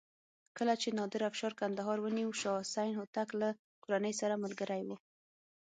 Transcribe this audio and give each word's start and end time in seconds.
کله 0.57 0.73
چې 0.81 0.95
نادر 0.99 1.21
افشار 1.29 1.53
کندهار 1.61 1.97
ونیو 2.01 2.31
شاه 2.41 2.61
حسین 2.63 2.91
هوتک 2.95 3.29
له 3.41 3.49
کورنۍ 3.83 4.13
سره 4.21 4.41
ملګری 4.43 4.81
و. 4.85 4.89